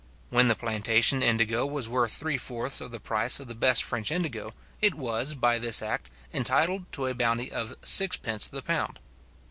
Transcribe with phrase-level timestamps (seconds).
[0.31, 4.09] When the plantation indigo was worth three fourths of the price of the best French
[4.09, 8.49] indigo, it was, by this act, entitled to a bounty of 6d.
[8.49, 8.97] the pound.